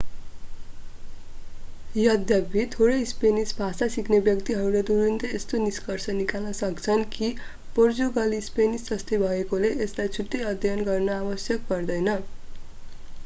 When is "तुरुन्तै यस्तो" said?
4.87-5.59